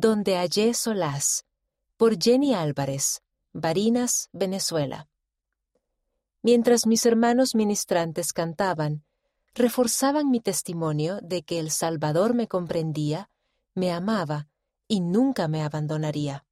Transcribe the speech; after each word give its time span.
Donde 0.00 0.36
hallé 0.36 0.74
solaz, 0.74 1.44
por 1.96 2.22
Jenny 2.22 2.54
Álvarez, 2.54 3.20
Barinas, 3.52 4.28
Venezuela. 4.32 5.08
Mientras 6.40 6.86
mis 6.86 7.04
hermanos 7.04 7.56
ministrantes 7.56 8.32
cantaban, 8.32 9.02
reforzaban 9.54 10.30
mi 10.30 10.38
testimonio 10.38 11.18
de 11.20 11.42
que 11.42 11.58
el 11.58 11.72
Salvador 11.72 12.34
me 12.34 12.46
comprendía, 12.46 13.28
me 13.74 13.90
amaba 13.90 14.46
y 14.86 15.00
nunca 15.00 15.48
me 15.48 15.64
abandonaría. 15.64 16.46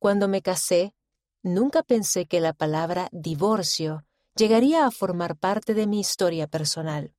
Cuando 0.00 0.26
me 0.26 0.42
casé, 0.42 0.96
nunca 1.44 1.84
pensé 1.84 2.26
que 2.26 2.40
la 2.40 2.52
palabra 2.52 3.08
divorcio 3.12 4.04
llegaría 4.34 4.86
a 4.86 4.90
formar 4.90 5.36
parte 5.36 5.72
de 5.72 5.86
mi 5.86 6.00
historia 6.00 6.48
personal. 6.48 7.14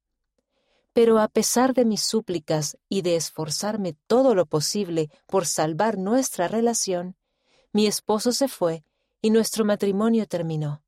Pero 0.99 1.17
a 1.19 1.29
pesar 1.29 1.73
de 1.73 1.85
mis 1.85 2.01
súplicas 2.01 2.77
y 2.89 3.03
de 3.03 3.15
esforzarme 3.15 3.95
todo 4.05 4.35
lo 4.35 4.45
posible 4.45 5.09
por 5.27 5.45
salvar 5.45 5.97
nuestra 5.97 6.49
relación, 6.49 7.15
mi 7.71 7.87
esposo 7.87 8.33
se 8.33 8.49
fue 8.49 8.83
y 9.21 9.29
nuestro 9.29 9.63
matrimonio 9.63 10.27
terminó. 10.27 10.83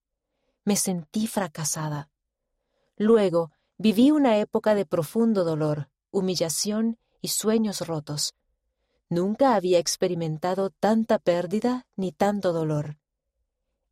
Me 0.65 0.75
sentí 0.75 1.27
fracasada. 1.27 2.09
Luego 2.97 3.51
viví 3.77 4.11
una 4.11 4.37
época 4.37 4.75
de 4.75 4.85
profundo 4.85 5.45
dolor, 5.45 5.89
humillación 6.11 6.97
y 7.21 7.29
sueños 7.29 7.79
rotos. 7.87 8.33
Nunca 9.07 9.55
había 9.55 9.79
experimentado 9.79 10.71
tanta 10.71 11.19
pérdida 11.19 11.87
ni 11.95 12.11
tanto 12.11 12.51
dolor. 12.51 12.97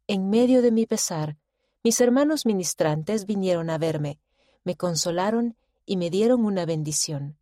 En 0.05 0.29
medio 0.29 0.61
de 0.61 0.71
mi 0.73 0.85
pesar, 0.85 1.37
mis 1.81 2.01
hermanos 2.01 2.45
ministrantes 2.45 3.25
vinieron 3.25 3.69
a 3.69 3.77
verme, 3.77 4.19
me 4.65 4.75
consolaron 4.75 5.55
y 5.89 5.97
me 5.97 6.11
dieron 6.11 6.45
una 6.45 6.67
bendición. 6.67 7.35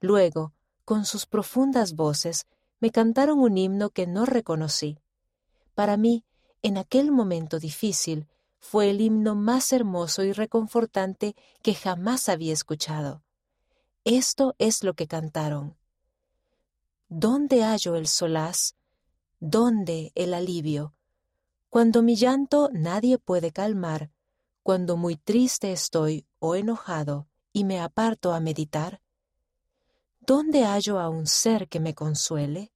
Luego, 0.00 0.54
con 0.86 1.04
sus 1.04 1.26
profundas 1.26 1.94
voces, 1.94 2.46
me 2.80 2.90
cantaron 2.90 3.38
un 3.38 3.58
himno 3.58 3.90
que 3.90 4.06
no 4.06 4.24
reconocí. 4.24 4.98
Para 5.74 5.98
mí, 5.98 6.24
en 6.62 6.78
aquel 6.78 7.12
momento 7.12 7.58
difícil, 7.58 8.28
fue 8.60 8.88
el 8.88 9.02
himno 9.02 9.34
más 9.34 9.74
hermoso 9.74 10.24
y 10.24 10.32
reconfortante 10.32 11.36
que 11.60 11.74
jamás 11.74 12.30
había 12.30 12.54
escuchado. 12.54 13.22
Esto 14.04 14.54
es 14.56 14.82
lo 14.82 14.94
que 14.94 15.06
cantaron. 15.06 15.76
¿Dónde 17.10 17.62
hallo 17.62 17.96
el 17.96 18.06
solaz? 18.06 18.74
¿Dónde 19.38 20.12
el 20.14 20.32
alivio? 20.32 20.94
Cuando 21.68 22.02
mi 22.02 22.16
llanto 22.16 22.70
nadie 22.72 23.18
puede 23.18 23.52
calmar, 23.52 24.10
cuando 24.62 24.96
muy 24.96 25.16
triste 25.16 25.72
estoy 25.72 26.24
o 26.38 26.54
enojado, 26.54 27.28
y 27.56 27.64
me 27.64 27.80
aparto 27.80 28.34
a 28.34 28.40
meditar? 28.40 29.00
¿Dónde 30.20 30.66
hallo 30.66 31.00
a 31.00 31.08
un 31.08 31.26
ser 31.26 31.68
que 31.68 31.80
me 31.80 31.94
consuele? 31.94 32.70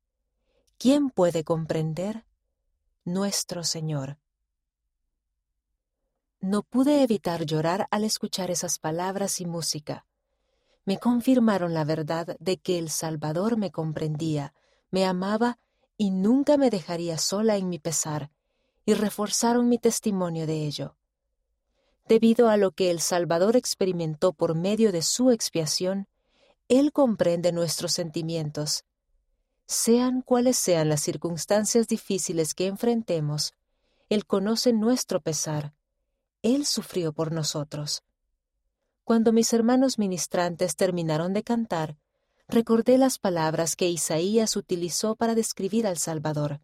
¿Quién 0.78 1.10
puede 1.10 1.44
comprender? 1.44 2.24
Nuestro 3.04 3.62
Señor. 3.62 4.16
No 6.40 6.62
pude 6.62 7.02
evitar 7.02 7.44
llorar 7.44 7.88
al 7.90 8.04
escuchar 8.04 8.50
esas 8.50 8.78
palabras 8.78 9.42
y 9.42 9.44
música. 9.44 10.06
Me 10.86 10.98
confirmaron 10.98 11.74
la 11.74 11.84
verdad 11.84 12.34
de 12.40 12.56
que 12.56 12.78
el 12.78 12.88
Salvador 12.88 13.58
me 13.58 13.70
comprendía, 13.70 14.54
me 14.90 15.04
amaba 15.04 15.58
y 15.98 16.10
nunca 16.10 16.56
me 16.56 16.70
dejaría 16.70 17.18
sola 17.18 17.58
en 17.58 17.68
mi 17.68 17.78
pesar, 17.78 18.30
y 18.86 18.94
reforzaron 18.94 19.68
mi 19.68 19.76
testimonio 19.76 20.46
de 20.46 20.64
ello 20.64 20.96
debido 22.10 22.48
a 22.48 22.56
lo 22.56 22.72
que 22.72 22.90
el 22.90 22.98
Salvador 22.98 23.54
experimentó 23.54 24.32
por 24.32 24.56
medio 24.56 24.90
de 24.90 25.00
su 25.00 25.30
expiación, 25.30 26.08
Él 26.68 26.90
comprende 26.90 27.52
nuestros 27.52 27.92
sentimientos. 27.92 28.84
Sean 29.68 30.20
cuales 30.20 30.56
sean 30.56 30.88
las 30.88 31.02
circunstancias 31.02 31.86
difíciles 31.86 32.52
que 32.52 32.66
enfrentemos, 32.66 33.54
Él 34.08 34.26
conoce 34.26 34.72
nuestro 34.72 35.20
pesar. 35.20 35.72
Él 36.42 36.66
sufrió 36.66 37.12
por 37.12 37.30
nosotros. 37.30 38.02
Cuando 39.04 39.32
mis 39.32 39.52
hermanos 39.52 39.96
ministrantes 39.96 40.74
terminaron 40.74 41.32
de 41.32 41.44
cantar, 41.44 41.96
recordé 42.48 42.98
las 42.98 43.20
palabras 43.20 43.76
que 43.76 43.88
Isaías 43.88 44.56
utilizó 44.56 45.14
para 45.14 45.36
describir 45.36 45.86
al 45.86 45.96
Salvador. 45.96 46.60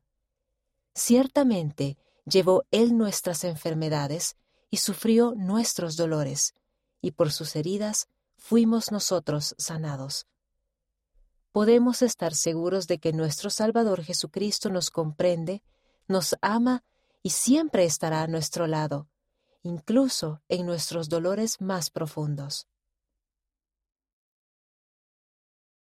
Ciertamente 0.92 1.98
llevó 2.24 2.64
Él 2.72 2.98
nuestras 2.98 3.44
enfermedades 3.44 4.34
y 4.70 4.78
sufrió 4.78 5.34
nuestros 5.36 5.96
dolores, 5.96 6.54
y 7.00 7.12
por 7.12 7.32
sus 7.32 7.56
heridas 7.56 8.08
fuimos 8.36 8.92
nosotros 8.92 9.54
sanados. 9.58 10.26
Podemos 11.52 12.02
estar 12.02 12.34
seguros 12.34 12.86
de 12.86 12.98
que 12.98 13.12
nuestro 13.12 13.48
Salvador 13.50 14.02
Jesucristo 14.02 14.68
nos 14.68 14.90
comprende, 14.90 15.62
nos 16.06 16.36
ama 16.42 16.84
y 17.22 17.30
siempre 17.30 17.84
estará 17.84 18.22
a 18.22 18.26
nuestro 18.26 18.66
lado, 18.66 19.08
incluso 19.62 20.42
en 20.48 20.66
nuestros 20.66 21.08
dolores 21.08 21.60
más 21.60 21.90
profundos. 21.90 22.68